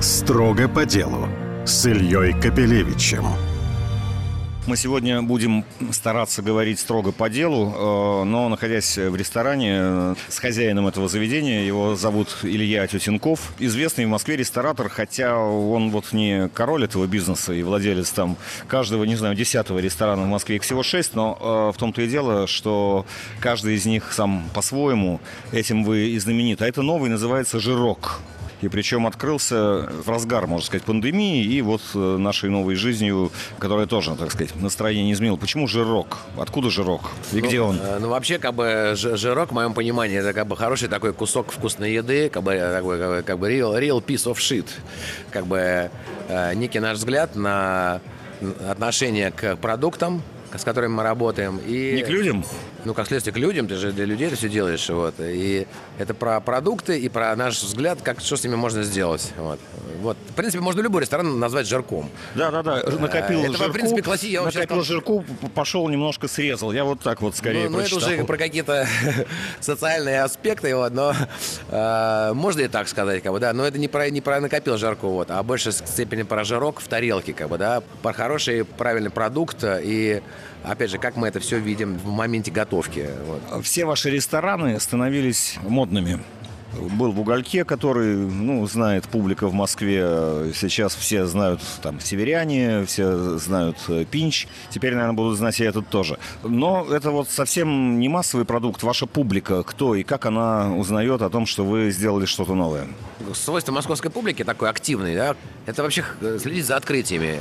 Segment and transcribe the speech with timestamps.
[0.00, 1.28] Строго по делу
[1.66, 3.24] с Ильей Капелевичем.
[4.68, 10.38] Мы сегодня будем стараться говорить строго по делу, э, но находясь в ресторане э, с
[10.38, 16.48] хозяином этого заведения, его зовут Илья Тютенков, известный в Москве ресторатор, хотя он вот не
[16.50, 18.36] король этого бизнеса и владелец там
[18.68, 22.06] каждого, не знаю, десятого ресторана в Москве, их всего шесть, но э, в том-то и
[22.06, 23.04] дело, что
[23.40, 25.20] каждый из них сам по-своему,
[25.50, 26.62] этим вы и знаменит.
[26.62, 28.20] А это новый, называется «Жирок».
[28.60, 33.86] И причем открылся в разгар, можно сказать, пандемии и вот э, нашей новой жизнью, которая
[33.86, 35.36] тоже, так сказать, настроение не изменила.
[35.36, 36.18] Почему жирок?
[36.36, 37.10] Откуда жирок?
[37.32, 37.78] И где он?
[37.80, 41.52] Э, ну, вообще, как бы, жирок, в моем понимании, это как бы хороший такой кусок
[41.52, 44.66] вкусной еды, как бы, такой, как бы, как бы real, real piece of shit.
[45.30, 45.90] Как бы
[46.28, 48.00] э, некий наш взгляд на
[48.68, 50.22] отношение к продуктам,
[50.56, 51.58] с которыми мы работаем.
[51.66, 52.44] И, не к людям?
[52.84, 53.68] Ну, как следствие, к людям.
[53.68, 54.88] Ты же для людей это все делаешь.
[54.88, 55.14] Вот.
[55.18, 55.66] И
[55.98, 59.32] это про продукты и про наш взгляд, как, что с ними можно сделать.
[59.36, 59.60] Вот.
[60.00, 60.16] Вот.
[60.30, 62.08] В принципе, можно любой ресторан назвать жирком.
[62.34, 62.82] Да, да, да.
[62.98, 64.26] Накопил это, жирку, в принципе, класси...
[64.26, 66.72] я накопил жирку, пошел немножко срезал.
[66.72, 68.86] Я вот так вот скорее Ну, ну это уже про какие-то
[69.60, 71.14] социальные аспекты, вот, но
[71.70, 73.52] э, можно и так сказать, как бы, да.
[73.52, 76.88] Но это не про, не про накопил жирку, вот, а больше степени про жирок в
[76.88, 77.82] тарелке, как бы, да.
[78.02, 80.22] Про хороший, правильный продукт и
[80.62, 83.08] опять же, как мы это все видим в моменте готовки.
[83.26, 83.64] Вот.
[83.64, 86.20] Все ваши рестораны становились модными
[86.72, 90.52] был в угольке, который, ну, знает публика в Москве.
[90.54, 94.46] Сейчас все знают там северяне, все знают э, пинч.
[94.70, 96.18] Теперь, наверное, будут знать и этот тоже.
[96.42, 98.82] Но это вот совсем не массовый продукт.
[98.82, 102.86] Ваша публика, кто и как она узнает о том, что вы сделали что-то новое?
[103.34, 105.36] Свойство московской публики такой активный, да,
[105.66, 106.04] это вообще
[106.38, 107.40] следить за открытиями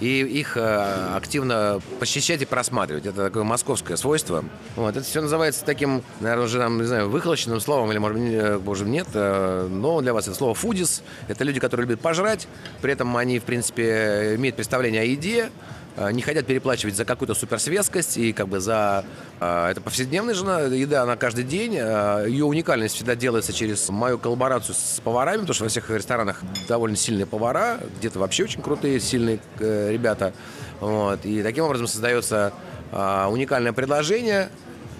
[0.00, 3.06] и их э, активно посещать и просматривать.
[3.06, 4.44] Это такое московское свойство.
[4.76, 4.96] Вот.
[4.96, 8.84] Это все называется таким, наверное, уже, нам, не знаю, выхолощенным словом, или, может быть, боже,
[8.84, 11.02] нет, э, но для вас это слово «фудис».
[11.28, 12.48] Это люди, которые любят пожрать,
[12.80, 15.77] при этом они, в принципе, имеют представление о еде, Э,
[16.12, 19.04] не хотят переплачивать за какую-то суперсвескость и как бы за...
[19.40, 21.76] Э, это повседневная жена, еда на каждый день.
[21.76, 26.42] Э, Ее уникальность всегда делается через мою коллаборацию с поварами, потому что во всех ресторанах
[26.68, 30.32] довольно сильные повара, где-то вообще очень крутые, сильные ребята.
[30.80, 31.24] Вот.
[31.24, 32.52] И таким образом создается
[32.90, 34.48] уникальное предложение,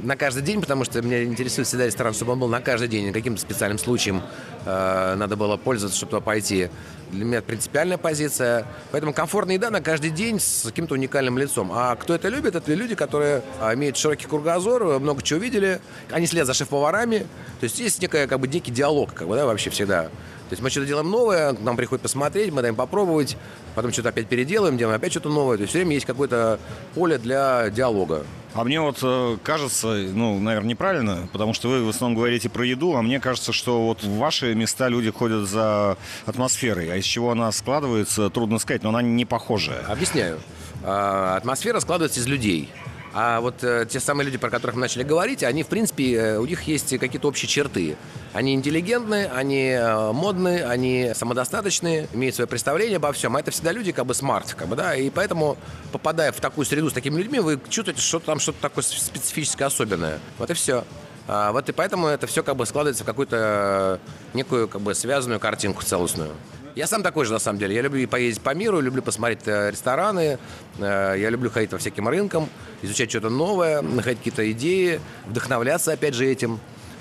[0.02, 3.12] на каждый день, потому что меня интересует всегда ресторан, чтобы он был на каждый день.
[3.12, 4.22] Каким-то специальным случаем
[4.64, 6.68] э, надо было пользоваться, чтобы туда пойти.
[7.10, 8.66] Для меня принципиальная позиция.
[8.90, 11.70] Поэтому комфортная еда на каждый день с каким-то уникальным лицом.
[11.72, 12.54] А кто это любит?
[12.54, 15.80] Это люди, которые а, имеют широкий кругозор, много чего видели.
[16.10, 17.26] Они следят за шеф-поварами.
[17.60, 20.10] То есть есть некая, как бы, некий диалог, как бы, да, вообще всегда.
[20.48, 23.36] То есть мы что-то делаем новое, к нам приходят посмотреть, мы даем попробовать,
[23.74, 25.58] потом что-то опять переделаем, делаем опять что-то новое.
[25.58, 26.58] То есть все время есть какое-то
[26.94, 28.24] поле для диалога.
[28.54, 32.64] А мне вот э, кажется, ну, наверное, неправильно, потому что вы в основном говорите про
[32.64, 37.04] еду, а мне кажется, что вот в ваши места люди ходят за атмосферой, а из
[37.04, 39.84] чего она складывается, трудно сказать, но она не похожая.
[39.86, 40.38] Объясняю.
[40.82, 42.70] А, атмосфера складывается из людей.
[43.14, 46.38] А вот э, те самые люди, про которых мы начали говорить, они, в принципе, э,
[46.38, 47.96] у них есть какие-то общие черты.
[48.32, 53.34] Они интеллигентные, они э, модные, они самодостаточные, имеют свое представление обо всем.
[53.36, 55.56] А это всегда люди как бы смарт, как бы, да, и поэтому,
[55.90, 60.18] попадая в такую среду с такими людьми, вы чувствуете, что там что-то такое специфическое, особенное.
[60.38, 60.84] Вот и все.
[61.26, 64.00] А, вот и поэтому это все как бы складывается в какую-то
[64.32, 66.32] некую как бы связанную картинку целостную.
[66.78, 67.74] Я сам такой же, на самом деле.
[67.74, 70.38] Я люблю поездить по миру, люблю посмотреть э, рестораны,
[70.78, 72.48] э, я люблю ходить по всяким рынкам,
[72.82, 76.60] изучать что-то новое, находить какие-то идеи, вдохновляться, опять же, этим,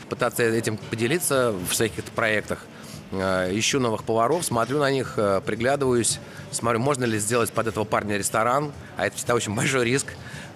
[0.09, 2.65] пытаться этим поделиться в своих каких-то проектах.
[3.11, 5.13] Э, ищу новых поваров, смотрю на них,
[5.45, 10.07] приглядываюсь, смотрю, можно ли сделать под этого парня ресторан, а это всегда очень большой риск.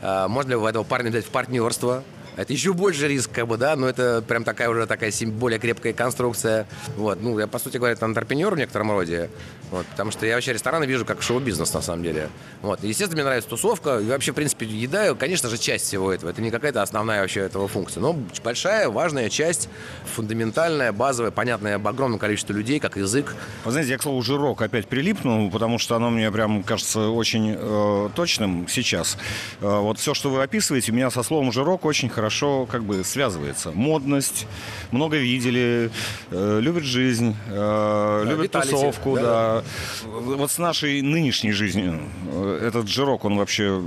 [0.02, 2.04] Можно ли у этого парня взять в партнерство,
[2.38, 5.94] это еще больше риск, как бы, да, но это прям такая уже такая более крепкая
[5.94, 6.68] конструкция.
[6.96, 9.30] Вот, ну, я, по сути говоря, антрепренер в некотором роде,
[9.70, 12.30] вот, потому что я вообще рестораны вижу как шоу-бизнес, на самом деле.
[12.62, 16.30] Вот, естественно, мне нравится тусовка, и вообще, в принципе, еда, конечно же, часть всего этого.
[16.30, 19.70] Это не какая-то основная вообще этого функция, но большая, важная часть,
[20.16, 23.36] фундаментальная, базовая, понятная огромному количеству людей, как язык.
[23.66, 27.56] Вы знаете, я, к слову, жирок опять прилипну, потому что оно мне прям кажется очень
[27.58, 29.18] э, точным сейчас.
[29.60, 32.84] Э, вот все, что вы описываете, у меня со словом жирок очень хорошо хорошо как
[32.84, 33.72] бы связывается.
[33.72, 34.46] Модность,
[34.92, 35.90] много видели,
[36.30, 39.22] э, любят жизнь, э, любят Виталити, тусовку, да.
[39.24, 39.64] да.
[40.04, 42.00] Вот с нашей нынешней жизнью
[42.32, 43.82] э, этот жирок, он вообще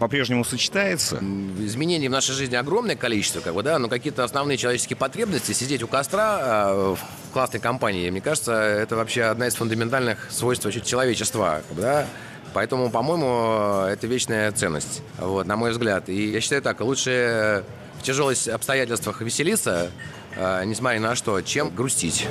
[0.00, 1.18] по-прежнему сочетается?
[1.60, 5.84] Изменений в нашей жизни огромное количество, как бы, да, но какие-то основные человеческие потребности, сидеть
[5.84, 6.40] у костра
[6.70, 11.82] э, в классной компании, мне кажется, это вообще одна из фундаментальных свойств человечества, как бы,
[11.82, 12.06] да,
[12.52, 16.08] Поэтому, по-моему, это вечная ценность, вот, на мой взгляд.
[16.08, 17.64] И я считаю так, лучше
[17.98, 19.90] в тяжелых обстоятельствах веселиться,
[20.36, 22.26] э, несмотря на что, чем грустить.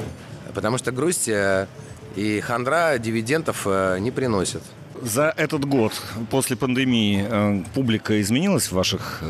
[0.54, 1.68] Потому что грусть э,
[2.16, 4.64] И хандра дивидендов э, не приносит.
[5.02, 5.94] За этот год
[6.30, 9.24] после пандемии публика изменилась в ваших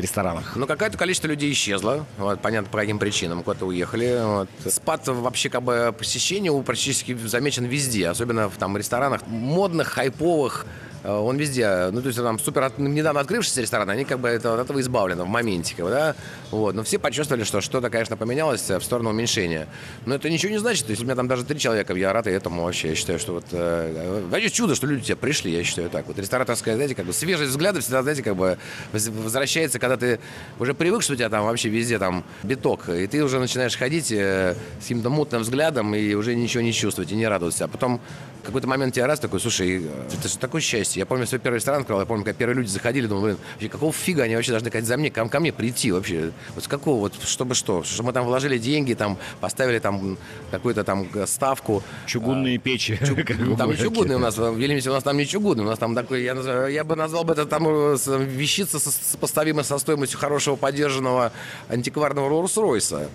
[0.00, 0.56] ресторанах?
[0.56, 2.06] Ну, какое-то количество людей исчезло.
[2.18, 3.42] Вот, понятно, по каким причинам.
[3.42, 4.18] Куда-то уехали.
[4.22, 4.48] Вот.
[4.72, 8.08] Спад вообще как бы посещения практически замечен везде.
[8.08, 10.66] Особенно в там ресторанах модных, хайповых,
[11.04, 14.60] он везде, ну, то есть там супер, недавно открывшиеся рестораны, они как бы это, от
[14.60, 16.14] этого избавлены в моменте, как бы, да,
[16.50, 19.68] вот, но все почувствовали, что что-то, конечно, поменялось в сторону уменьшения,
[20.06, 22.26] но это ничего не значит, то есть у меня там даже три человека, я рад
[22.26, 25.62] и этому вообще, я считаю, что вот, э, вообще чудо, что люди тебе пришли, я
[25.62, 28.58] считаю так, вот, рестораторская, знаете, как бы, свежесть взгляда всегда, знаете, как бы,
[28.92, 30.18] возвращается, когда ты
[30.58, 34.10] уже привык, что у тебя там вообще везде там биток, и ты уже начинаешь ходить
[34.10, 38.00] э, с каким-то мутным взглядом и уже ничего не чувствовать и не радоваться, а потом
[38.48, 40.87] какой-то момент тебя раз такой, слушай, это же такое счастье.
[40.96, 43.68] Я помню свой первый ресторан открыл, я помню, как первые люди заходили, думаю, блин, вообще,
[43.68, 46.30] какого фига они вообще должны за мне, ко, ко мне прийти вообще?
[46.54, 47.82] Вот с какого, вот, чтобы что?
[47.82, 50.18] Чтобы мы там вложили деньги, там, поставили там
[50.50, 51.82] какую-то там ставку.
[52.06, 52.98] Чугунные а, печи.
[53.04, 53.18] Чуг...
[53.58, 55.94] Там не чугунные у нас, в Елимите у нас там не чугунные, у нас там
[55.94, 61.32] такой, я, я бы назвал бы это там э, вещица сопоставимая со стоимостью хорошего поддержанного
[61.68, 63.08] антикварного Роллс-Ройса.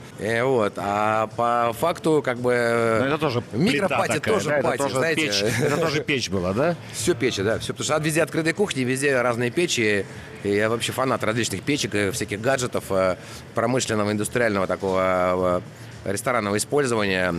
[0.44, 0.74] Вот.
[0.78, 2.98] А по факту, как бы...
[3.00, 5.44] Но это тоже Микропати тоже да, пати, тоже знаете, печь.
[5.62, 6.76] Это тоже печь была, да?
[6.94, 7.60] Все печи, да.
[7.64, 10.06] Все, потому что везде открытые кухни, везде разные печи.
[10.44, 13.16] И я вообще фанат различных печек, всяких гаджетов, э,
[13.56, 15.64] промышленного, индустриального такого
[16.04, 17.36] э, ресторанного использования.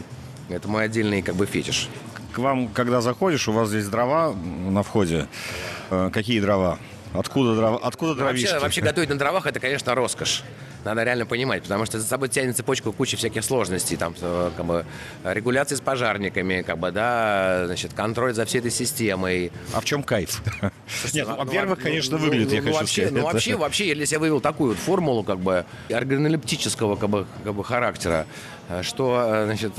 [0.48, 1.90] Это мой отдельный как бы фетиш.
[2.32, 5.26] К вам, когда заходишь, у вас здесь дрова на входе.
[5.90, 6.78] Э, какие дрова?
[7.14, 7.78] Откуда, дрова?
[7.78, 8.46] Откуда дровишки?
[8.46, 10.42] Вообще, вообще готовить на дровах это, конечно, роскошь.
[10.84, 14.66] Надо реально понимать, потому что за собой тянет цепочку куча всяких сложностей, там, э, как
[14.66, 14.84] бы,
[15.22, 19.50] регуляции с пожарниками, как бы, да, значит, контроль за всей этой системой.
[19.72, 20.42] А в чем кайф?
[21.14, 23.12] Нет, ну, во-первых, конечно, ну, выглядит, я ну, хочу сказать.
[23.12, 27.54] Ну, вообще, вообще, если я вывел такую вот формулу, как бы, органолептического, как бы, как
[27.54, 28.26] бы, характера,
[28.68, 29.72] э, что, э, значит,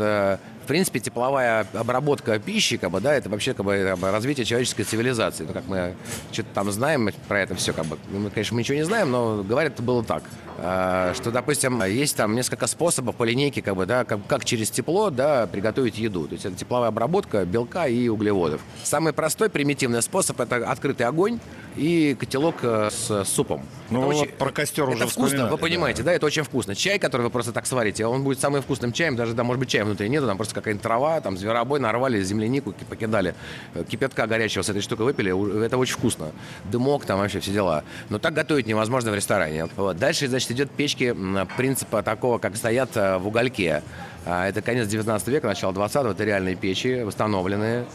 [0.66, 5.46] в принципе, тепловая обработка пищи, как бы, да, это вообще как бы, развитие человеческой цивилизации.
[5.46, 5.94] Ну, как мы
[6.32, 8.00] что-то там знаем про это все, как бы.
[8.10, 10.24] Мы, конечно, мы ничего не знаем, но говорят, это было так.
[10.58, 14.72] А, что, допустим, есть там несколько способов по линейке, как бы, да, как, как через
[14.72, 16.28] тепло, да, приготовить еду.
[16.28, 18.62] То есть это тепловая обработка белка и углеводов.
[18.84, 21.40] Самый простой, примитивный способ– это открытый огонь
[21.76, 23.66] и котелок э, с супом.
[23.90, 26.12] Ну, это вот очень, про костер это уже вкусно, вы понимаете, да.
[26.12, 26.74] да, это очень вкусно.
[26.74, 29.70] Чай, который вы просто так сварите, он будет самым вкусным чаем, даже, да, может быть,
[29.70, 33.36] чая внутри нету, там просто какая-нибудь трава, там зверобой нарвали, землянику покидали,
[33.74, 36.32] э, кипятка горячего с этой штукой выпили, это очень вкусно.
[36.66, 37.84] Дымок, там вообще все дела.
[38.10, 39.68] Но так готовить невозможно в ресторане.
[39.76, 39.98] Вот.
[39.98, 41.16] Дальше, значит, идет печки
[41.58, 43.84] принципа такого, как стоят э, в угольке.
[44.26, 47.86] А, это конец 19 века, начало 20-го, это реальные печи, восстановленные.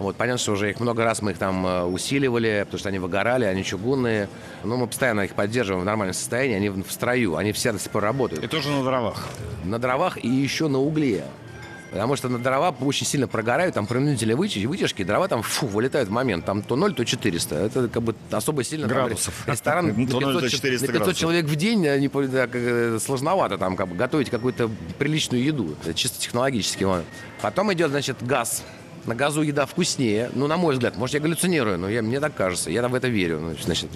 [0.00, 2.98] Вот, понятно, что уже их много раз мы их там э, усиливали, потому что они
[2.98, 4.30] выгорали, они чугунные.
[4.64, 7.90] Но мы постоянно их поддерживаем в нормальном состоянии, они в строю, они все до сих
[7.90, 8.42] пор работают.
[8.42, 9.28] И тоже на дровах?
[9.62, 11.24] На дровах и еще на угле.
[11.90, 16.12] Потому что на дрова очень сильно прогорают, там принудители вытяжки, дрова там фу, вылетают в
[16.12, 16.44] момент.
[16.44, 17.54] Там то 0, то 400.
[17.54, 18.86] Это как бы особо сильно...
[18.86, 19.34] Градусов.
[19.44, 23.76] Там, ресторан на 500, 400 на 500 человек в день не, да, э, сложновато там
[23.76, 25.74] как бы готовить какую-то приличную еду.
[25.82, 26.86] Это чисто технологически.
[27.40, 28.62] Потом идет, значит, газ
[29.06, 30.30] на газу еда вкуснее.
[30.34, 32.70] Ну, на мой взгляд, может, я галлюцинирую, но я, мне так кажется.
[32.70, 33.56] Я в это верю.
[33.62, 33.90] Значит,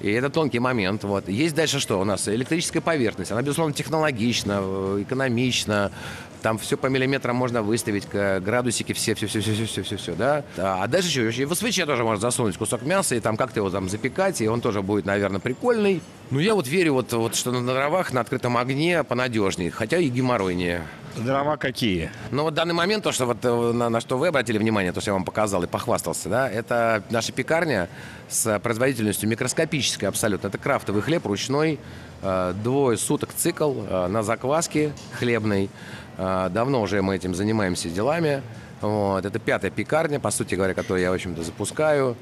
[0.00, 1.04] и это тонкий момент.
[1.04, 1.28] Вот.
[1.28, 2.00] Есть дальше что?
[2.00, 3.32] У нас электрическая поверхность.
[3.32, 5.92] Она, безусловно, технологична, э, экономична.
[6.42, 10.14] Там все по миллиметрам можно выставить, градусики все, все, все, все, все, все, все, все
[10.14, 10.44] да.
[10.56, 13.60] А, а дальше еще, еще в свече тоже можно засунуть кусок мяса и там как-то
[13.60, 16.02] его там запекать, и он тоже будет, наверное, прикольный.
[16.30, 20.08] Ну, я вот верю, вот, вот что на дровах на открытом огне понадежнее, хотя и
[20.08, 20.82] геморройнее.
[21.16, 22.10] Дрова какие?
[22.30, 24.92] Ну, вот в данный момент, то, что вот, э, на, на что вы обратили внимание,
[24.92, 27.88] то, что я вам показал и похвастался, да, это наша пекарня,
[28.30, 30.48] с производительностью микроскопической абсолютно.
[30.48, 31.78] Это крафтовый хлеб ручной,
[32.22, 35.68] э, двое суток цикл э, на закваске хлебной.
[36.16, 38.42] Давно уже мы этим занимаемся делами.
[38.82, 39.24] Вот.
[39.24, 42.14] Это пятая пекарня, по сути говоря, которую я, в общем-то, запускаю.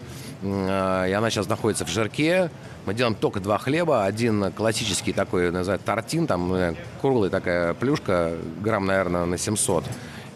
[0.44, 2.48] И она сейчас находится в Жирке.
[2.88, 4.06] Мы делаем только два хлеба.
[4.06, 9.84] Один классический такой, называют тортин, там э, круглая такая плюшка, грамм, наверное, на 700.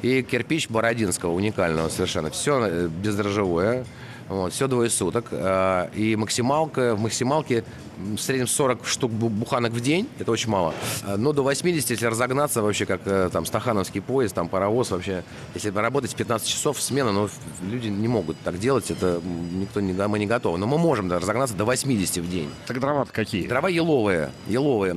[0.02, 2.28] И кирпич Бородинского, уникального совершенно.
[2.28, 3.86] Все э, бездрожжевое.
[4.32, 5.26] Вот, все двое суток.
[5.30, 7.64] А, и максималка, в максималке
[7.98, 10.08] в среднем 40 штук буханок в день.
[10.18, 10.72] Это очень мало.
[11.04, 15.22] А, но до 80, если разогнаться вообще, как э, там стахановский поезд, там паровоз вообще.
[15.52, 17.28] Если работать 15 часов смена, но
[17.60, 18.90] ну, люди не могут так делать.
[18.90, 19.20] Это
[19.52, 20.56] никто не, мы не готовы.
[20.56, 22.48] Но мы можем да, разогнаться до 80 в день.
[22.66, 23.46] Так дрова какие?
[23.46, 24.30] Дрова еловые.
[24.46, 24.96] Еловые.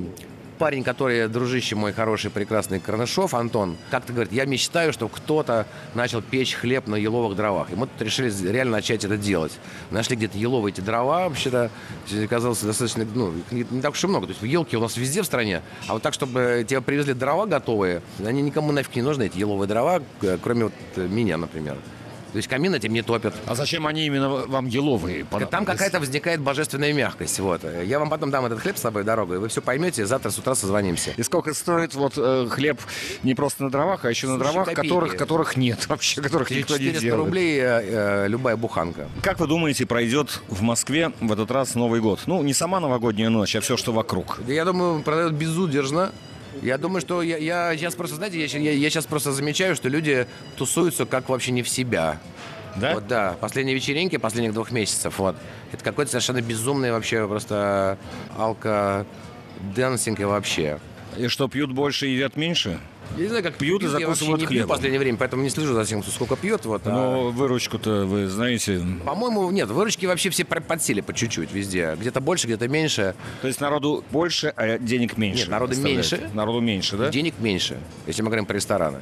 [0.56, 6.22] Парень, который, дружище мой хороший, прекрасный Карнышов, Антон, как-то говорит, я мечтаю, что кто-то начал
[6.22, 7.72] печь хлеб на еловых дровах.
[7.72, 9.54] И мы тут решили реально начать это делать.
[9.92, 11.70] Нашли где-то еловые эти дрова, вообще-то
[12.24, 14.28] оказалось достаточно, ну, не, так уж и много.
[14.28, 17.46] То есть елки у нас везде в стране, а вот так, чтобы тебе привезли дрова
[17.46, 20.02] готовые, они никому нафиг не нужны, эти еловые дрова,
[20.42, 21.78] кроме вот меня, например.
[22.36, 23.34] То есть камин этим не топят.
[23.46, 25.26] А зачем они именно вам еловые?
[25.50, 27.40] Там какая-то возникает божественная мягкость.
[27.40, 27.62] Вот.
[27.82, 30.54] Я вам потом дам этот хлеб с собой дорогой, вы все поймете, завтра с утра
[30.54, 31.14] созвонимся.
[31.16, 32.82] И сколько стоит вот э, хлеб
[33.24, 36.78] не просто на дровах, а еще Слушай, на дровах, которых, которых нет вообще, которых никто
[36.78, 37.14] не делает?
[37.14, 39.08] рублей э, э, любая буханка.
[39.24, 42.24] Как вы думаете, пройдет в Москве в этот раз Новый год?
[42.26, 44.42] Ну, не сама новогодняя ночь, а все, что вокруг.
[44.46, 46.12] Я думаю, пройдет безудержно.
[46.66, 49.88] Я думаю, что я, я сейчас просто, знаете, я, я, я сейчас просто замечаю, что
[49.88, 50.26] люди
[50.58, 52.20] тусуются как вообще не в себя.
[52.76, 52.96] Да?
[52.96, 53.36] Вот, да.
[53.40, 55.36] Последние вечеринки последних двух месяцев, вот.
[55.72, 58.00] Это какой-то совершенно безумный вообще просто
[58.36, 60.80] алко-дэнсинг и вообще.
[61.18, 62.80] И что, пьют больше и едят меньше?
[63.18, 64.68] Я не знаю, как пьют, и закусывают я хлебом.
[64.68, 66.66] в последнее время, поэтому не слежу за тем, сколько пьет.
[66.66, 67.32] Вот, Но а...
[67.32, 68.82] выручку-то вы знаете?
[69.06, 71.96] По-моему, нет, выручки вообще все подсели по чуть-чуть везде.
[72.00, 73.16] Где-то больше, где-то меньше.
[73.42, 75.44] То есть народу больше, а денег меньше?
[75.44, 76.30] Нет, народу меньше.
[76.34, 77.10] Народу меньше, да?
[77.10, 79.00] Денег меньше, если мы говорим про рестораны.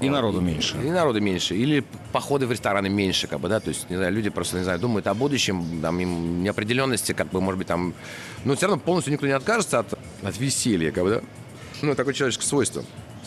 [0.00, 0.76] И народу меньше.
[0.82, 1.54] И народу меньше.
[1.54, 4.64] Или походы в рестораны меньше, как бы, да, то есть, не знаю, люди просто, не
[4.64, 7.94] знаю, думают о будущем, там, им неопределенности, как бы, может быть, там,
[8.44, 11.20] но все равно полностью никто не откажется от, от веселья, как бы, да.
[11.82, 12.84] Ну, такое человеческое свойство.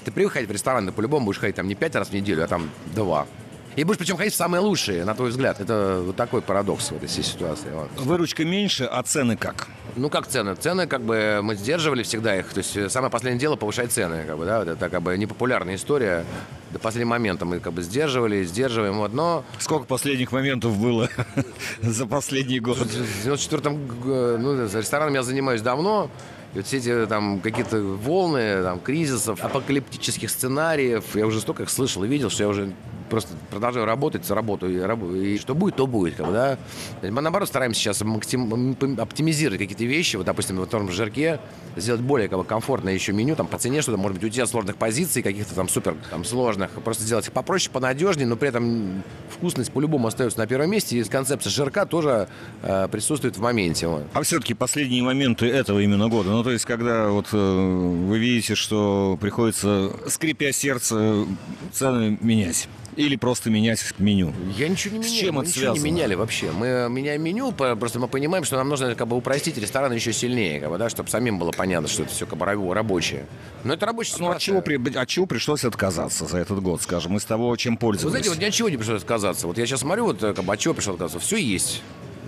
[0.07, 2.41] Ты привык ходить в ресторан, ты по-любому будешь ходить там не пять раз в неделю,
[2.41, 3.27] а там два.
[3.75, 5.59] И будешь причем ходить в самые лучшие, на твой взгляд.
[5.59, 7.67] Это вот такой парадокс в этой всей ситуации.
[7.97, 9.67] Выручка меньше, а цены как?
[9.97, 10.55] Ну, как цены?
[10.55, 12.53] Цены, как бы, мы сдерживали всегда их.
[12.53, 14.63] То есть э, самое последнее дело повышать цены, как бы, да.
[14.63, 16.23] Это как бы непопулярная история.
[16.71, 19.43] До последнего момента мы как бы сдерживали, сдерживаем, вот, но...
[19.59, 21.09] Сколько последних моментов было
[21.81, 22.77] за последний год?
[22.77, 26.09] В 94-м, ну, рестораном я занимаюсь давно,
[26.57, 31.69] и вот все эти там какие-то волны, там, кризисов, апокалиптических сценариев, я уже столько их
[31.69, 32.73] слышал и видел, что я уже
[33.09, 36.15] просто продолжаю работать, работаю, и, и что будет, то будет.
[36.15, 36.57] Как бы, да?
[37.01, 40.15] Мы, наоборот, стараемся сейчас оптимизировать какие-то вещи.
[40.15, 41.39] Вот, допустим, в том же жирке
[41.75, 44.45] сделать более как бы, комфортное еще меню, там, по цене что-то, может быть, у тебя
[44.45, 46.71] сложных позиций, каких-то там супер там, сложных.
[46.71, 50.97] Просто сделать их попроще, понадежнее, но при этом вкусность по-любому остается на первом месте.
[50.97, 52.27] И концепция жирка тоже
[52.63, 53.87] э, присутствует в моменте.
[53.87, 54.03] Вот.
[54.13, 58.55] А все-таки последние моменты этого именно года, ну, то есть, когда вот э, вы видите,
[58.55, 61.25] что приходится, скрипя сердце,
[61.71, 62.67] цены менять.
[62.97, 64.33] Или просто менять меню?
[64.57, 65.15] Я ничего не меняю.
[65.15, 65.85] С чем мы это ничего связано?
[65.85, 66.51] не меняли вообще.
[66.51, 70.59] Мы меняем меню, просто мы понимаем, что нам нужно как бы упростить ресторан еще сильнее,
[70.59, 73.27] как бы, да, чтобы самим было понятно, что это все как бы рабочее.
[73.63, 77.25] Но это рабочее Ну, от чего, от чего пришлось отказаться за этот год, скажем, из
[77.25, 78.03] того, чем пользовались?
[78.03, 79.45] Вы знаете, вот ни от чего не пришлось отказаться.
[79.45, 81.19] Вот я сейчас смотрю, вот как бы, от чего пришлось отказаться.
[81.19, 81.83] Все есть.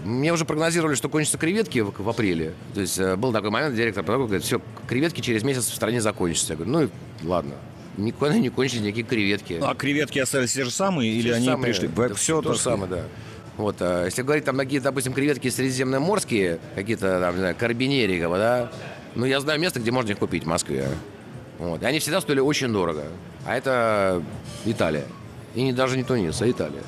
[0.06, 2.54] Мне уже прогнозировали, что кончатся креветки в, в апреле.
[2.76, 6.54] То есть э, был такой момент, директор говорит, все, креветки через месяц в стране закончатся.
[6.54, 7.56] Я говорю, ну ладно,
[8.00, 9.58] никуда не кончились никакие креветки.
[9.60, 11.88] Ну, а креветки остались те же самые или те они самые, пришли?
[11.88, 13.04] Да, все то же самое, да.
[13.58, 18.72] Вот, а, если говорить там какие-то, допустим, креветки средиземноморские, какие-то там, не знаю, карбинерии, да,
[19.16, 20.88] ну, я знаю место, где можно их купить в Москве.
[21.58, 21.84] Вот.
[21.84, 23.04] И они всегда стоили очень дорого.
[23.46, 24.24] А это
[24.66, 25.06] Италия.
[25.56, 26.84] И не, даже не Тунис, а Италия.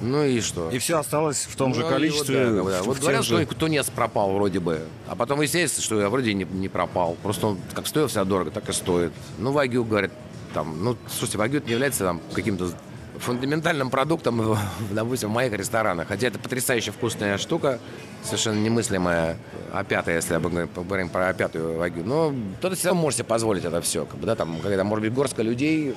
[0.00, 0.70] Ну и что?
[0.70, 2.62] И все осталось в том ну, же количестве.
[2.62, 3.44] Вот, да, вот говорят, же...
[3.44, 4.80] что тунец пропал вроде бы.
[5.08, 7.16] А потом выясняется, что я вроде не, не пропал.
[7.22, 9.12] Просто он как стоил всегда дорого, так и стоит.
[9.38, 10.12] Ну, Вагю, говорят,
[10.54, 12.70] там, ну, слушайте, вагю не является там каким-то
[13.18, 14.56] фундаментальным продуктом,
[14.90, 16.08] допустим, в моих ресторанах.
[16.08, 17.78] Хотя это потрясающе вкусная штука,
[18.22, 19.36] совершенно немыслимая,
[19.72, 22.04] опятая, если мы говорим про опятую вагю.
[22.04, 24.06] Но кто-то всегда может себе позволить это все.
[24.06, 25.94] Как бы, да, там, когда, может быть, горстка людей.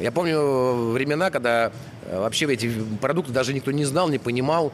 [0.00, 1.70] Я помню времена, когда
[2.06, 2.70] э, вообще эти
[3.00, 4.72] продукты даже никто не знал, не понимал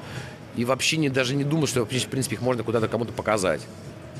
[0.56, 3.60] и вообще не, даже не думал, что, в принципе, их можно куда-то кому-то показать.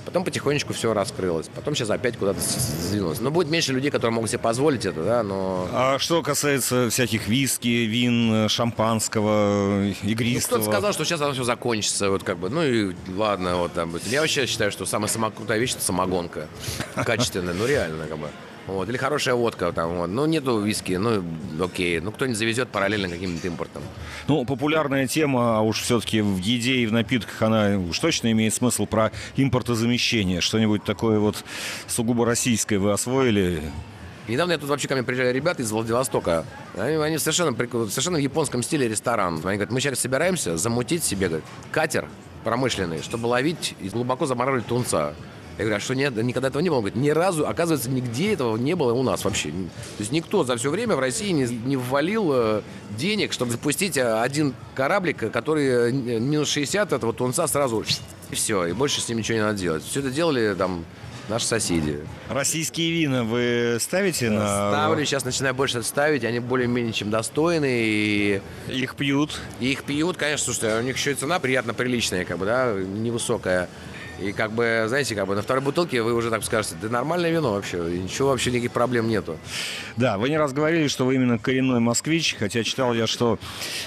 [0.04, 1.49] Потом потихонечку все раскрылось.
[1.54, 3.21] Потом сейчас опять куда-то сдвинулось.
[3.21, 5.69] Но будет меньше людей, которые могут себе позволить это, да, но...
[5.73, 10.59] А что касается всяких виски, вин, шампанского, игристого?
[10.59, 13.73] Ну, кто-то сказал, что сейчас оно все закончится, вот как бы, ну и ладно, вот
[13.73, 13.95] там.
[14.07, 16.49] Я вообще считаю, что самая крутая вещь– это самогонка
[16.95, 18.28] качественная, ну реально, как бы.
[18.71, 20.07] Вот, или хорошая водка там, вот.
[20.07, 21.25] Ну, нету виски, ну,
[21.61, 21.99] окей.
[22.00, 23.83] Ну, кто-нибудь завезет параллельно каким-нибудь импортом.
[24.29, 28.55] Ну, популярная тема, а уж все-таки в еде и в напитках она уж точно имеет
[28.55, 30.41] смысл про импортозамещение.
[30.41, 31.45] Что-нибудь такое вот
[31.89, 33.61] сугубо российское вы освоили?
[34.29, 36.45] Недавно я тут вообще ко мне приезжали ребята из Владивостока.
[36.77, 37.53] Они, они совершенно,
[37.89, 39.35] совершенно в японском стиле ресторан.
[39.45, 42.09] Они говорят, мы сейчас собираемся замутить себе говорят, катер
[42.45, 45.15] промышленный, чтобы ловить и глубоко замораживать тунца.
[45.59, 46.78] Я говорю, а что нет, никогда этого не было?
[46.78, 49.50] Он говорит, ни разу, оказывается, нигде этого не было у нас вообще.
[49.50, 52.62] То есть никто за все время в России не, не ввалил э,
[52.97, 57.85] денег, чтобы запустить э, один кораблик, который э, минус 60 этого тунца сразу
[58.30, 59.85] и все, и больше с ним ничего не надо делать.
[59.85, 60.85] Все это делали там
[61.30, 62.00] наши соседи.
[62.28, 64.71] Российские вина вы ставите на...
[64.71, 69.38] Ставлю, сейчас начинаю больше ставить, они более-менее чем достойны, и Их пьют.
[69.61, 72.75] И их пьют, конечно, слушайте, у них еще и цена приятно приличная, как бы, да,
[72.75, 73.69] невысокая.
[74.23, 77.31] И как бы, знаете, как бы на второй бутылке вы уже так скажете, да нормальное
[77.31, 79.37] вино вообще, ничего вообще никаких проблем нету.
[79.97, 83.39] Да, вы не раз говорили, что вы именно коренной москвич, хотя читал я, что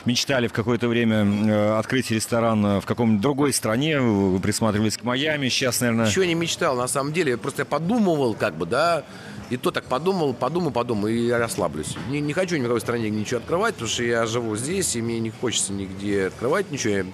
[0.06, 5.04] мечтали в какое-то время э, открыть ресторан э, в каком-нибудь другой стране, вы присматривались к
[5.04, 6.08] Майами, сейчас, наверное...
[6.08, 9.04] Ничего не мечтал, на самом деле, просто я подумывал, как бы, да,
[9.50, 11.96] и то так подумал, подумал, подумал, и я расслаблюсь.
[12.10, 15.02] Не, не хочу ни в какой стране ничего открывать, потому что я живу здесь, и
[15.02, 17.06] мне не хочется нигде открывать ничего.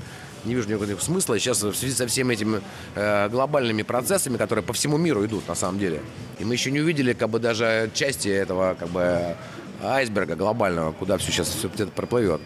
[0.46, 1.38] Не вижу никакого смысла.
[1.39, 2.62] Сейчас в связи со всеми этими
[2.96, 6.01] э, глобальными процессами, которые по всему миру идут, на самом деле.
[6.39, 9.36] И мы еще не увидели, как бы, даже части этого, как бы,
[9.84, 12.41] айсберга глобального, куда все сейчас все это проплывет.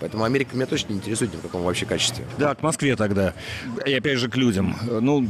[0.00, 2.24] Поэтому Америка меня точно не интересует ни в каком вообще качестве.
[2.38, 3.32] Да, к Москве тогда.
[3.86, 4.76] И опять же к людям.
[5.00, 5.28] Ну,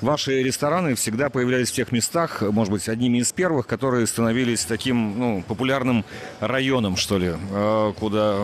[0.00, 5.18] ваши рестораны всегда появлялись в тех местах, может быть, одними из первых, которые становились таким,
[5.18, 6.04] ну, популярным
[6.40, 8.38] районом, что ли, э, куда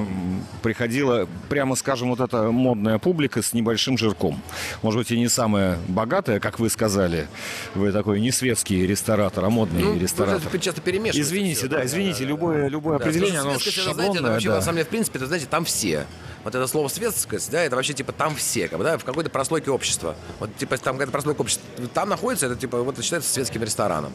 [0.63, 4.41] приходила, прямо скажем, вот эта модная публика с небольшим жирком.
[4.83, 7.27] Может быть, и не самая богатая, как вы сказали.
[7.75, 10.43] Вы такой не светский ресторатор, а модный Ну, ресторатор.
[10.47, 11.69] это часто перемешивается Извините, всё.
[11.69, 14.55] да, извините, любое, любое Да, определение, оно это, знаете, это шаблонное, вообще, да.
[14.57, 16.07] на самом деле, в принципе, это, знаете, там все.
[16.43, 19.29] Вот это слово светскость, да, это вообще типа там все, как бы, да, в какой-то
[19.29, 20.17] прослойке общества.
[20.39, 24.13] Вот типа там какая-то прослойка общества, там находится, это типа вот это считается светским рестораном.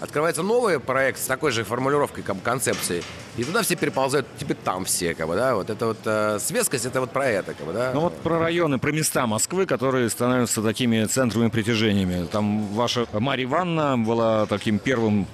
[0.00, 3.02] Открывается новый проект с такой же формулировкой, как концепции,
[3.36, 6.84] и туда все переползают, типа там все, как бы, да, вот это вот э, светскость,
[6.84, 7.92] это вот про это, как бы, да.
[7.94, 12.26] Ну вот про районы, про места Москвы, которые становятся такими центровыми притяжениями.
[12.26, 15.26] Там ваша Марья Ивановна была таким первым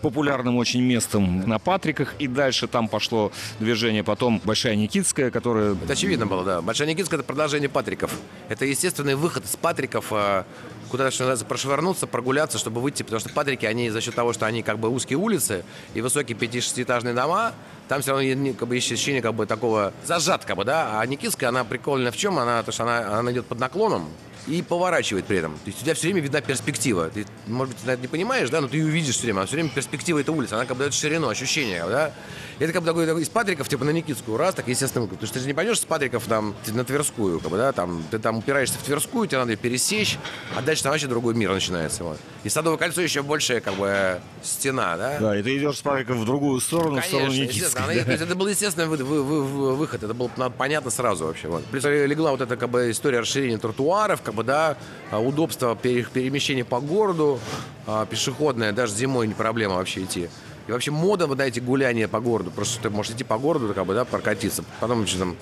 [0.00, 5.76] популярным очень местом на Патриках, и дальше там пошло движение, потом Большая Никитская, которая...
[5.88, 6.60] Это очевидно было, да.
[6.60, 8.12] Большая Никитская– это продолжение Патриков.
[8.50, 10.44] Это естественный выход из Патриков, э,
[10.90, 13.04] куда что называется, прошвырнуться, прогуляться, чтобы выйти.
[13.04, 15.64] Потому что Патрики, они за счет того, что они как бы узкие улицы
[15.94, 17.54] и высокие 5-6-этажные дома,
[17.88, 21.00] там все равно как бы, есть ощущение как бы такого зажат, как бы, да.
[21.00, 22.38] А Никитская, она прикольная в чем?
[22.38, 24.10] Она, то, что она, она идет под наклоном
[24.46, 25.54] и поворачивает при этом.
[25.54, 27.08] То есть у тебя все время видна перспектива.
[27.10, 29.40] Ты, может быть, ты это не понимаешь, да, но ты ее видишь все время.
[29.40, 30.52] А все время перспектива этой улицы.
[30.52, 32.12] Она как бы дает ширину, ощущение, да.
[32.58, 35.06] Это как бы такой, такой из Патриков, типа на Никитскую, раз, так естественно.
[35.06, 38.02] Потому что ты же не пойдешь с Патриков там на Тверскую, как бы, да, там,
[38.10, 40.18] ты там упираешься в Тверскую, тебе надо ее пересечь,
[40.56, 42.02] а дальше там вообще другой мир начинается.
[42.04, 42.18] Вот.
[42.44, 45.18] И Садовое кольцо еще больше, как бы, стена, да.
[45.20, 47.86] Да, и ты идешь с Патриком в другую сторону, в сторону Конечно, естественно.
[47.86, 47.94] Никитской.
[47.94, 51.26] Она- то есть это был естественный вы- вы- вы- вы- выход, это было понятно сразу
[51.26, 51.48] вообще.
[51.48, 51.64] Вот.
[51.66, 54.76] Плюс легла вот эта как бы, история расширения тротуаров, как бы, да,
[55.10, 57.38] а, удобство пере- перемещения по городу,
[57.86, 60.28] а, пешеходное, даже зимой не проблема вообще идти.
[60.68, 63.86] И вообще мода, вот эти гуляния по городу, просто ты можешь идти по городу, как
[63.86, 65.36] бы, да, прокатиться, потом что там,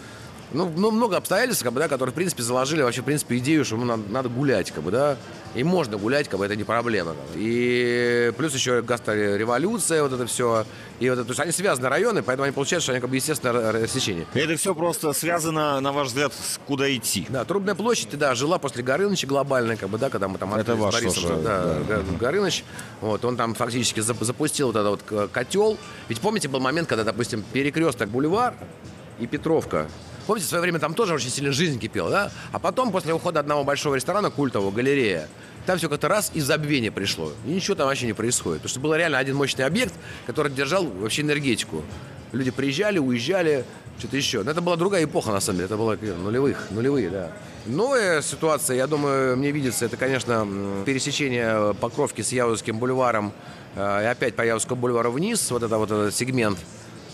[0.53, 3.65] ну, ну, много обстоятельств, как бы, да, которые, в принципе, заложили вообще, в принципе, идею,
[3.65, 5.17] что ну, надо, надо гулять, как бы, да,
[5.57, 7.14] и можно гулять, как бы, это не проблема.
[7.35, 10.64] И плюс еще гастрореволюция, вот это все,
[11.01, 13.16] и вот это, то есть они связаны районы, поэтому они получают, что они, как бы,
[13.16, 14.27] естественно, рассечение.
[14.35, 17.27] И это все просто связано, на ваш взгляд, с куда идти.
[17.29, 20.77] Да, Трубная площадь, да, жила после Горыныча глобальная, как бы, да, когда мы там Это
[20.77, 21.97] ваш тоже, да, да.
[21.97, 22.64] Го- Горыныч,
[23.01, 25.79] вот, он там фактически зап- запустил вот этот вот котел.
[26.09, 28.55] Ведь помните, был момент, когда, допустим, перекресток Бульвар
[29.19, 29.88] и Петровка,
[30.27, 32.31] Помните, в свое время там тоже очень сильно жизнь кипела, да?
[32.53, 35.29] А потом, после ухода одного большого ресторана культового, галерея,
[35.67, 37.33] там все как-то раз и забвение пришло.
[37.47, 38.62] И ничего там вообще не происходит.
[38.62, 39.95] Потому что был реально один мощный объект,
[40.27, 41.83] который держал вообще энергетику.
[42.33, 43.65] Люди приезжали, уезжали,
[43.99, 44.43] что-то еще.
[44.43, 45.67] Но это была другая эпоха, на самом деле.
[45.67, 47.33] Это было э, нулевых, нулевые, да.
[47.67, 50.47] Новая ситуация, я думаю, мне видится, это, конечно,
[50.85, 53.33] пересечение Покровки с Яузским бульваром
[53.75, 56.59] э, и опять по Яузскому бульвару вниз, вот это вот этот сегмент.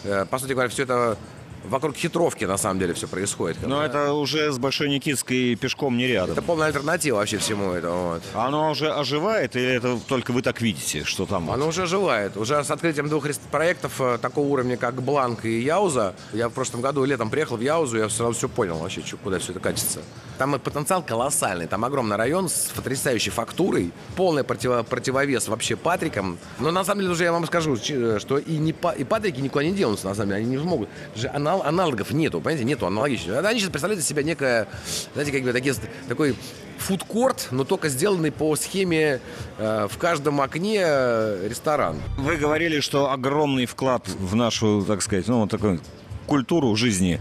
[0.05, 1.17] Э, По сути говоря, все это
[1.65, 3.59] вокруг хитровки, на самом деле, все происходит.
[3.59, 6.33] бы, Но это уже с Большой Никитской пешком не рядом.
[6.33, 8.11] Это полная альтернатива вообще всему этому.
[8.15, 8.23] Вот.
[8.35, 11.47] Оно уже оживает, или это только вы так видите, что там?
[11.47, 11.55] вот?
[11.55, 12.37] Оно уже оживает.
[12.37, 16.15] Уже с открытием двух проектов э, такого уровня, как Бланк и Яуза.
[16.33, 19.53] Я в прошлом году летом приехал в Яузу, я сразу все понял вообще, куда все
[19.53, 20.01] это катится.
[20.39, 21.67] Там потенциал колоссальный.
[21.67, 26.39] Там огромный район с потрясающей фактурой, полный противо- противовес вообще Патрикам.
[26.59, 29.65] Но на самом деле уже я вам скажу, чи- что и, не, и Патрики никуда
[29.65, 30.41] не денутся, на самом деле.
[30.43, 30.89] Они не смогут.
[31.15, 33.45] Же анал- аналогов нету, понимаете, нету аналогичных.
[33.45, 34.67] Они сейчас представляют из себя некое,
[35.15, 35.75] знаете, как бы такие,
[36.09, 36.35] такой
[36.79, 39.21] фудкорт, но только сделанный по схеме
[39.59, 41.97] э, в каждом окне э, ресторан.
[42.19, 45.81] Вы говорили, что огромный вклад в нашу, так сказать, ну, вот такой
[46.27, 47.21] культуру жизни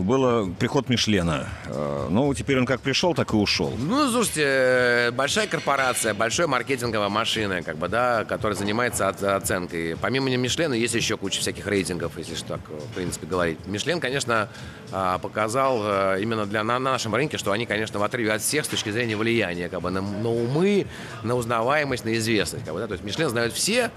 [0.00, 1.46] было приход Мишлена.
[1.66, 3.72] Э, Ну, теперь он как пришел, так и ушел.
[3.78, 9.96] Ну, слушайте, э, большая корпорация, большая маркетинговая машина, как бы, да, которая занимается оценкой.
[10.00, 13.58] Помимо Мишлена есть еще куча всяких рейтингов, если что так, в принципе, говорить.
[13.66, 14.48] Мишлен, конечно,
[14.92, 18.64] а, показал э, именно для, на нашем рынке, что они, конечно, в отрыве от всех
[18.64, 20.86] с точки зрения влияния, как бы, на, на умы,
[21.22, 22.64] на узнаваемость, на известность.
[22.64, 22.86] Как бы, да?
[22.86, 23.90] То есть Мишлен знают все,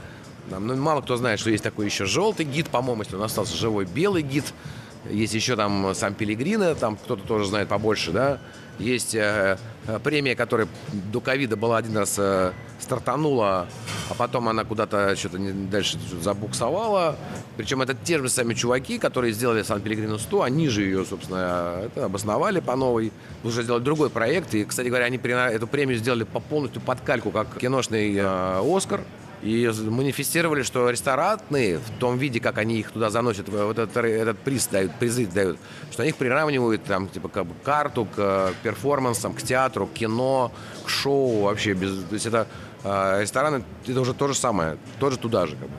[0.50, 3.86] ну, мало кто знает, что есть такой еще желтый гид, по-моему, если он остался живой,
[3.86, 4.46] белый гид.
[5.10, 8.40] Есть еще там сам Пелегрино, там кто-то тоже знает побольше, да.
[8.80, 13.68] Есть э, э, премия, которая до ковида была один раз э, стартанула,
[14.10, 17.16] а потом она куда-то что-то дальше забуксовала.
[17.58, 21.82] Причем это те же самые чуваки, которые сделали Сан Пелегрино 100, они же ее, собственно,
[21.86, 23.12] это обосновали по новой.
[23.44, 24.54] Уже сделали другой проект.
[24.56, 29.02] И, кстати говоря, они эту премию сделали по полностью под кальку, как киношный э, Оскар.
[29.42, 34.38] И манифестировали, что ресторанные, в том виде, как они их туда заносят, вот этот, этот
[34.38, 35.58] приз дают, призы дают,
[35.92, 40.52] что они их приравнивают там, типа, бы карту к э, перформансам, к театру, к кино,
[40.86, 41.74] к шоу вообще.
[41.74, 42.48] Без, то есть это
[42.84, 45.56] э, рестораны, это уже то же самое, тоже туда же.
[45.56, 45.76] Как бы.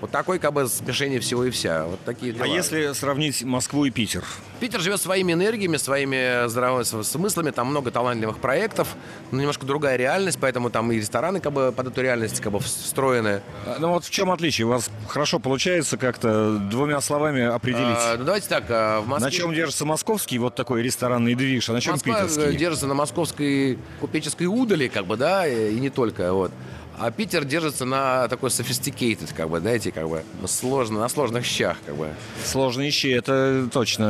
[0.00, 1.84] Вот такой как бы смешение всего и вся.
[1.84, 2.44] Вот такие дела.
[2.44, 4.24] А если сравнить Москву и Питер?
[4.60, 8.88] Питер живет своими энергиями, своими здравыми смыслами, там много талантливых проектов,
[9.30, 12.60] но немножко другая реальность, поэтому там и рестораны как бы под эту реальность как бы
[12.60, 13.40] встроены.
[13.66, 14.66] А, Ну вот в чем отличие?
[14.66, 17.96] У вас хорошо получается как-то двумя словами определить.
[17.98, 19.26] А, ну, давайте так, а, в Москве...
[19.26, 22.56] На чем держится московский вот такой ресторанный движ, а на чем Москва э, питерский?
[22.56, 26.52] держится на московской купеческой удали, как бы, да, и и не только, вот.
[27.00, 31.76] А Питер держится на такой sophisticated, как бы, знаете, как бы, сложно, на сложных щах,
[31.86, 32.08] как бы.
[32.44, 34.06] Сложные щи, это точно.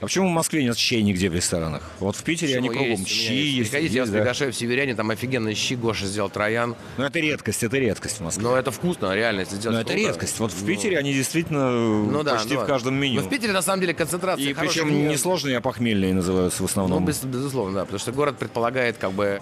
[0.00, 1.82] А почему в Москве нет щей нигде в ресторанах?
[2.00, 2.84] Вот в Питере они Почему?
[2.84, 3.00] кругом.
[3.02, 3.56] Есть, Щи есть.
[3.58, 3.70] есть.
[3.70, 4.18] Приходите, я вас да.
[4.18, 6.74] приглашаю в Северяне, там офигенные щи Гоша сделал Троян.
[6.96, 8.42] Но это редкость, это редкость в Москве.
[8.42, 10.08] Но это вкусно, реально, если сделать Но это круто.
[10.08, 10.40] редкость.
[10.40, 13.20] Вот в Ну, Питере они действительно ну, да, почти ну, в каждом меню.
[13.20, 15.22] Но в Питере, на самом деле, концентрация И причем не мест.
[15.22, 17.04] сложные, а похмельные называются в Ну, основном.
[17.04, 19.40] без- безусловно, да, потому что город предполагает, как бы,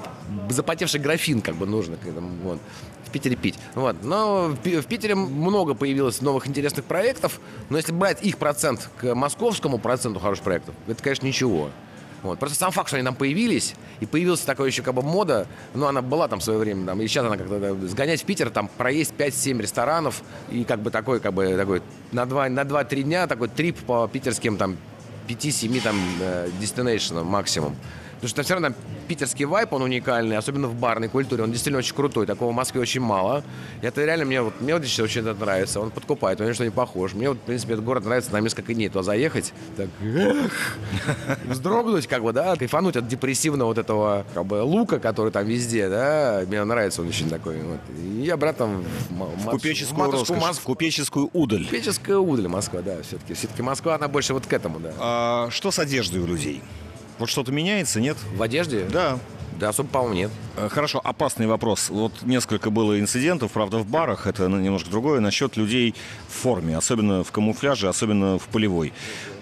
[0.51, 2.58] запотевший графин, как бы, нужно к этому, вот,
[3.09, 3.59] в Питере пить.
[3.75, 4.03] Вот.
[4.03, 7.41] Но в, Пи- в Питере много появилось новых интересных проектов,
[7.71, 11.71] но если брать их процент к московскому проценту хороших проектов, это, конечно, ничего.
[12.23, 12.39] Вот.
[12.39, 15.87] Просто сам факт, что они там появились, и появилась такая еще как бы мода, ну,
[15.87, 18.51] она была там в свое время, там, и сейчас она как-то да, сгонять в Питер,
[18.51, 21.81] там, проесть 5-7 ресторанов, и как бы такой, как бы, такой,
[22.13, 24.77] на 2-3 на 2-3 дня такой трип по питерским, там,
[25.29, 27.77] 5-7 там э, максимум.
[28.19, 28.75] Потому что все равно
[29.07, 32.81] питерский вайп, он уникальный, особенно в барной культуре, он действительно очень крутой, такого в Москве
[32.81, 33.45] очень мало.
[33.81, 36.65] И это реально мне, вот, мне вот лично очень это нравится, он подкупает, он что
[36.65, 37.15] не похож.
[37.15, 39.89] Мне вот, в принципе, этот город нравится на несколько дней туда заехать, так,
[41.47, 45.89] вздрогнуть, как бы, да, кайфануть от депрессивного вот этого, как бы, лука, который там везде,
[45.89, 47.79] да, мне нравится он очень такой, вот.
[47.97, 50.75] И обратно в, в купеческую матушку роскошь, в Москву.
[50.75, 51.65] купеческую удаль.
[51.65, 53.35] Купеческая удаль Москва, да, все-таки.
[53.35, 54.93] Все-таки Москва, она больше вот к этому, да.
[54.99, 56.63] А что с одеждой у людей?
[57.19, 58.17] Вот что-то меняется, нет?
[58.35, 58.85] В одежде?
[58.91, 59.19] Да.
[59.59, 60.31] Да, особо, по-моему, нет.
[60.57, 61.91] Э, Хорошо, опасный вопрос.
[61.91, 65.97] Вот несколько было инцидентов, правда, в барах, это ну, немножко другое, насчет людей
[66.29, 68.93] в форме, особенно в камуфляже, особенно в полевой.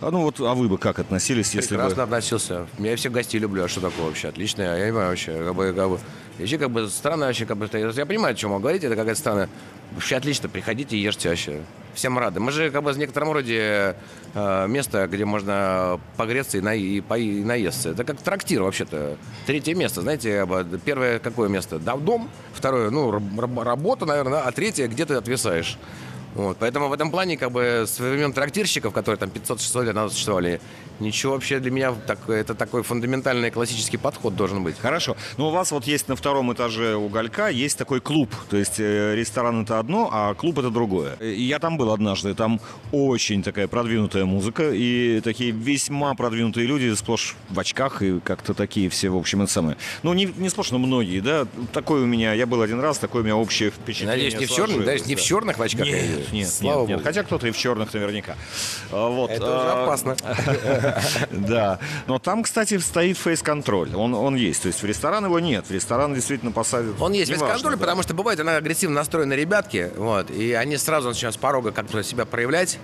[0.00, 2.02] А ну вот, а вы бы как относились, если Прекрасно бы...
[2.04, 2.66] относился.
[2.78, 4.28] Я всех гостей люблю, а что такое вообще?
[4.28, 5.32] Отлично, я не понимаю вообще.
[5.44, 6.00] Как бы, как бы,
[6.38, 9.20] вообще, как бы, странно вообще, как бы, я понимаю, о чем вы говорите, это какая-то
[9.20, 9.50] странная.
[9.92, 11.60] Вообще отлично, приходите и ешьте вообще.
[11.96, 12.40] Всем рады.
[12.40, 13.96] Мы же, как бы, в некотором роде
[14.34, 17.88] э, место, где можно погреться и, на, и, по- и наесться.
[17.88, 19.16] Это как трактир, вообще-то.
[19.46, 20.46] Третье место, знаете,
[20.84, 21.78] первое какое место?
[21.78, 22.28] Да, дом.
[22.52, 25.78] Второе, ну, раб- раб- работа, наверное, а третье, где ты отвисаешь.
[26.36, 30.12] Вот, поэтому в этом плане, как бы, с времен трактирщиков, которые там 500-600 лет назад
[30.12, 30.60] существовали,
[31.00, 34.78] ничего вообще для меня, так, это такой фундаментальный классический подход должен быть.
[34.78, 35.16] Хорошо.
[35.38, 38.34] Ну, у вас вот есть на втором этаже уголька есть такой клуб.
[38.50, 41.14] То есть э, ресторан это одно, а клуб это другое.
[41.16, 42.34] И я там был однажды.
[42.34, 42.60] Там
[42.92, 48.88] очень такая продвинутая музыка и такие весьма продвинутые люди сплошь в очках и как-то такие
[48.90, 49.76] все, в общем, это самое.
[50.02, 51.46] Ну, не, не сплошь, но многие, да.
[51.72, 54.16] Такой у меня, я был один раз, такое у меня общее впечатление.
[54.16, 55.86] Надеюсь, не в черных, да, не в черных в очках?
[55.86, 57.02] Нет, нет, Слава нет, нет.
[57.04, 58.36] Хотя кто-то и в черных наверняка.
[58.92, 59.30] А, Вот.
[59.30, 60.16] Это уже а, опасно.
[61.30, 61.78] Да.
[62.06, 63.94] Но там, кстати, стоит фейс-контроль.
[63.94, 64.62] Он, он есть.
[64.62, 65.66] То есть в ресторан его нет.
[65.66, 67.00] В ресторан действительно посадят.
[67.00, 67.78] Он есть Неважно, контроль, да.
[67.78, 72.02] потому что бывает, она агрессивно настроены ребятки, вот, и они сразу начинают с порога как-то
[72.02, 72.78] себя проявлять.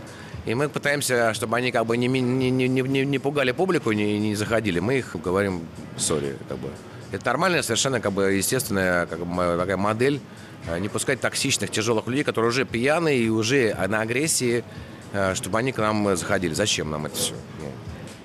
[0.44, 4.18] И мы пытаемся, чтобы они как бы не, не, не, не, не- пугали публику, не,
[4.18, 4.81] не заходили.
[4.81, 6.68] Мы их говорим, сори, как бы.
[7.12, 10.20] Это нормальная, совершенно как бы естественная как бы, такая модель.
[10.66, 14.64] Э, Не пускать токсичных, тяжелых людей, которые уже пьяные и уже на агрессии,
[15.12, 16.55] э, чтобы они к нам заходили.
[16.55, 17.35] Зачем нам это все?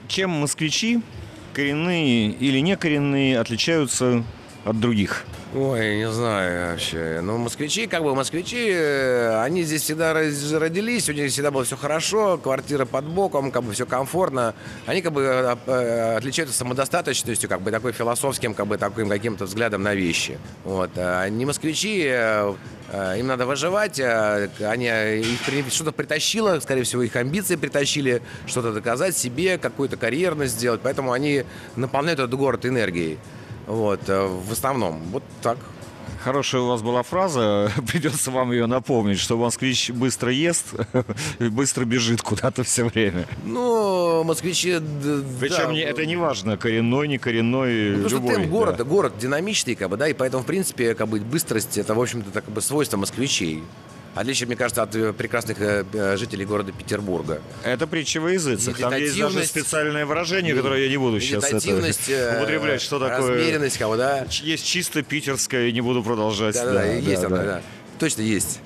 [0.07, 1.01] Чем москвичи,
[1.53, 4.23] коренные или не коренные, отличаются
[4.63, 5.25] от других?
[5.55, 7.21] Ой, не знаю вообще.
[7.23, 11.77] Ну, москвичи, как бы москвичи, э, они здесь всегда родились, у них всегда было все
[11.77, 14.55] хорошо, квартира под боком, как бы все комфортно.
[14.85, 19.45] Они как бы э, э, отличаются самодостаточностью, как бы такой философским, как бы таким каким-то
[19.45, 20.37] взглядом на вещи.
[20.65, 20.91] Вот.
[20.97, 28.21] А не москвичи, им надо выживать, они их что-то притащило, скорее всего, их амбиции притащили,
[28.47, 31.45] что-то доказать себе, какую-то карьерность сделать, поэтому они
[31.77, 33.17] наполняют этот город энергией.
[33.67, 35.01] Вот, э, в основном.
[35.11, 35.57] Вот так.
[36.23, 40.65] Хорошая у вас была фраза, придется вам ее напомнить, что москвич быстро ест
[41.39, 43.27] и быстро бежит куда-то все время.
[43.45, 44.79] Ну, москвичи...
[45.39, 48.33] Причем да, не- это не важно, коренной, не коренной, Ну, любой.
[48.35, 48.83] темп города, да.
[48.83, 52.31] город динамичный, как бы, да, и поэтому, в принципе, как бы быстрость это, в общем-то,
[52.31, 53.63] так, как бы свойство москвичей.
[54.17, 57.39] Отличие, мне кажется, от э, прекрасных э, э, жителей города Петербурга.
[57.63, 58.77] Это притча во языцах.
[58.77, 63.35] Там есть даже специальное выражение, которое я не буду сейчас это употреблять, что такое.
[63.35, 64.25] Размеренность, бы, да.
[64.41, 66.55] Есть чисто питерское, не буду продолжать.
[66.55, 67.61] Да, да, да, есть оно, да.
[67.99, 68.59] Точно есть.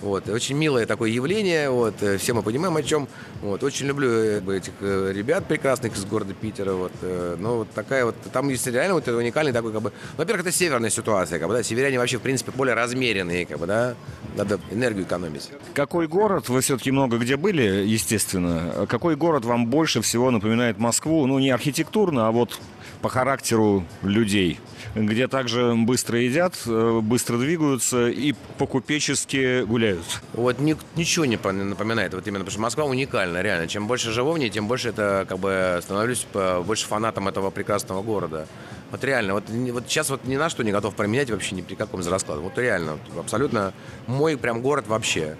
[0.00, 3.06] Вот, очень милое такое явление, вот, э, все мы понимаем о чем.
[3.42, 8.06] Вот, очень люблю э, этих э, ребят прекрасных из города Питера, вот, ну, вот такая
[8.06, 11.54] вот, там есть реально вот уникальный такой, как бы, во-первых, это северная ситуация, как бы,
[11.54, 13.94] да, северяне вообще, в принципе, более размеренные, как бы, да,
[14.36, 15.50] надо энергию экономить.
[15.74, 21.26] Какой город, вы все-таки много где были, естественно, какой город вам больше всего напоминает Москву,
[21.26, 22.58] ну, не архитектурно, а вот
[23.02, 24.58] по характеру людей?
[24.94, 30.04] Где также быстро едят, э, быстро двигаются и по-купечески гуляют.
[30.32, 33.68] Вот ни- ничего не напоминает, вот именно, потому что Москва уникальна, реально.
[33.68, 37.50] Чем больше живу в ней, тем больше это, как бы, становлюсь э, больше фанатом этого
[37.50, 38.46] прекрасного города.
[38.90, 41.76] Вот реально, вот, вот сейчас вот ни на что не готов променять вообще ни при
[41.76, 42.40] каком из раскладе.
[42.40, 43.72] Вот реально, вот абсолютно
[44.08, 45.36] мой прям город вообще.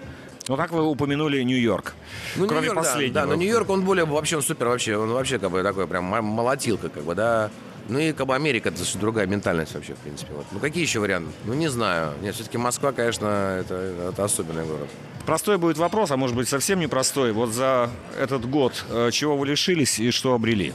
[0.47, 1.93] Ну, так вы упомянули Нью-Йорк.
[2.35, 3.13] Ну, Кроме Нью-Йорк, да, последнего.
[3.13, 6.05] Да, но Нью-Йорк, он более, вообще, он супер вообще, он вообще, как бы, такой прям
[6.05, 7.49] молотилка, как бы, да.
[7.87, 10.33] Ну и как бы Америка, это другая ментальность вообще, в принципе.
[10.33, 10.45] Вот.
[10.51, 11.31] Ну какие еще варианты?
[11.45, 12.13] Ну не знаю.
[12.21, 13.75] Нет, все-таки Москва, конечно, это,
[14.11, 14.87] это особенный город.
[15.25, 17.31] Простой будет вопрос, а может быть совсем непростой.
[17.31, 20.73] Вот за этот год э, чего вы лишились и что обрели?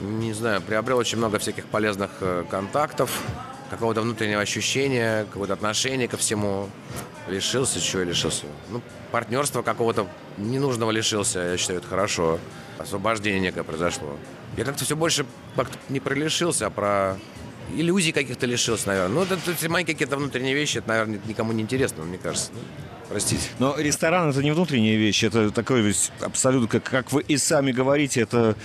[0.00, 3.10] Не знаю, приобрел очень много всяких полезных э, контактов,
[3.70, 6.70] какого-то внутреннего ощущения, какое-то отношение ко всему.
[7.28, 8.46] Лишился, чего лишился?
[8.70, 10.06] Ну, партнерства какого-то
[10.38, 12.38] ненужного лишился, я считаю, это хорошо.
[12.78, 14.16] Освобождение некое произошло.
[14.56, 17.18] Я как-то все больше как-то не про лишился, а про
[17.74, 19.14] иллюзий каких-то лишился, наверное.
[19.14, 22.50] Ну, это, это мои какие-то внутренние вещи, это, наверное, никому не интересно, мне кажется.
[22.54, 22.60] Ну,
[23.08, 23.42] простите.
[23.58, 27.72] Но ресторан это не внутренняя вещь, это такой ведь абсолютно, как, как вы и сами
[27.72, 28.56] говорите, это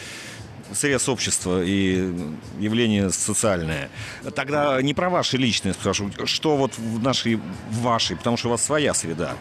[0.73, 2.13] срез общества и
[2.59, 3.89] явление социальное.
[4.35, 8.51] Тогда не про ваши личные спрашиваю, что вот в нашей, в вашей, потому что у
[8.51, 9.35] вас своя среда.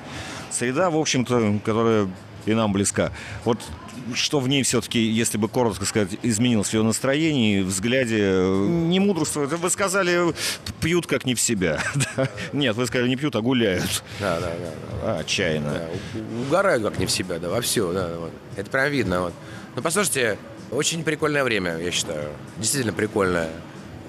[0.51, 2.09] Среда, в общем-то, которая
[2.47, 3.13] и нам близка.
[3.45, 3.59] Вот
[4.15, 9.43] что в ней все-таки, если бы коротко сказать, изменилось в ее настроении, взгляде, не мудрство.
[9.47, 10.35] Вы сказали,
[10.81, 11.81] пьют как не в себя.
[12.17, 12.29] Да.
[12.53, 14.03] Нет, вы сказали, не пьют, а гуляют.
[14.19, 14.73] Да, да, да.
[15.05, 15.71] А, Отчаянно.
[15.73, 15.87] Да,
[16.19, 18.33] у- угораю как не в себя, да, во все, да, вот.
[18.57, 19.35] Это прям видно, вот.
[19.77, 20.37] Ну, послушайте,
[20.73, 22.31] очень прикольное время, я считаю.
[22.59, 23.51] Действительно прикольное.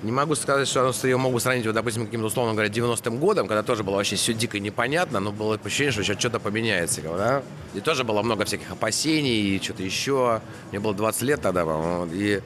[0.01, 3.47] Не могу сказать, что оно- ее могу сравнить, вот, допустим, каким-то, условно говоря, 90-м годом,
[3.47, 7.41] когда тоже было вообще все дико непонятно, но было ощущение, что сейчас что-то поменяется, да?
[7.73, 10.41] И тоже было много всяких опасений и что-то еще.
[10.71, 12.41] Мне было 20 лет тогда, по-моему, и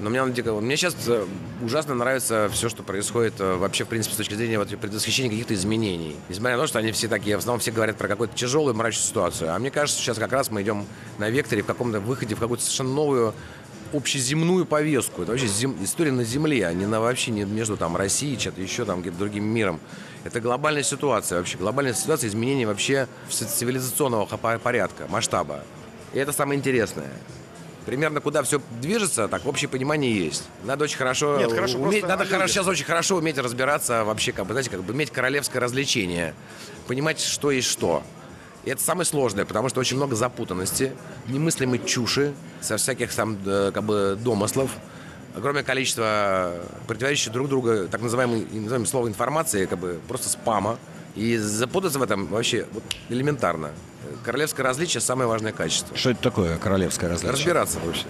[0.00, 1.24] но мне, надо дико- мне сейчас э,
[1.62, 5.54] ужасно нравится все, что происходит э, вообще, в принципе, с точки зрения вот, предвосхищения каких-то
[5.54, 6.16] изменений.
[6.28, 9.06] Несмотря на то, что они все такие, в основном все говорят про какую-то тяжелую мрачную
[9.06, 9.54] ситуацию.
[9.54, 10.86] А мне кажется, сейчас как раз мы идем
[11.18, 13.34] на векторе в каком-то выходе, в какую-то совершенно новую
[13.92, 15.22] общеземную повестку.
[15.22, 18.60] Это вообще зем- история на Земле, а не на вообще не между там Россией, что-то
[18.62, 19.80] еще там где-то другим миром.
[20.24, 21.58] Это глобальная ситуация вообще.
[21.58, 24.26] Глобальная ситуация изменения вообще цивилизационного
[24.58, 25.64] порядка, масштаба.
[26.12, 27.10] И это самое интересное.
[27.86, 30.44] Примерно куда все движется, так общее понимание есть.
[30.64, 34.46] Надо очень хорошо Нет, хорошо, уметь, надо хорошо, сейчас очень хорошо уметь разбираться вообще, как
[34.46, 36.34] бы, знаете, как бы иметь королевское развлечение,
[36.86, 38.02] понимать, что есть что.
[38.64, 40.92] И это самое сложное, потому что очень много запутанности,
[41.28, 44.70] немыслимой чуши, со всяких там э, как бы домыслов,
[45.34, 46.54] огромное количество
[46.86, 50.78] противоречащих друг друга, так называемой, называемое слово информации, как бы просто спама.
[51.16, 53.70] И запутаться в этом вообще вот, элементарно.
[54.24, 55.96] Королевское различие– самое важное качество.
[55.96, 57.32] Что это такое королевское различие?
[57.32, 58.06] Разбираться вообще.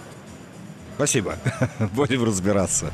[0.95, 1.35] Спасибо.
[1.93, 2.91] Будем разбираться.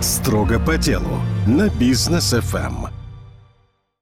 [0.00, 2.86] Строго по делу на бизнес ФМ.